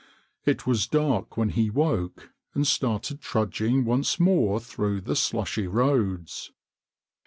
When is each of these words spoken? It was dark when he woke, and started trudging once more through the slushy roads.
It 0.47 0.65
was 0.65 0.87
dark 0.87 1.37
when 1.37 1.49
he 1.49 1.69
woke, 1.69 2.31
and 2.55 2.65
started 2.65 3.21
trudging 3.21 3.85
once 3.85 4.19
more 4.19 4.59
through 4.59 5.01
the 5.01 5.15
slushy 5.15 5.67
roads. 5.67 6.51